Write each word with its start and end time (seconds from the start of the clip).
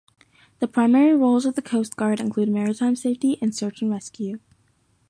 The 0.57 0.67
primary 0.67 1.15
roles 1.15 1.45
of 1.45 1.53
the 1.53 1.61
Coast 1.61 1.95
Guard 1.95 2.19
include 2.19 2.49
maritime 2.49 2.95
safety 2.95 3.37
and 3.39 3.53
search 3.53 3.83
and 3.83 3.91
rescue. 3.91 4.39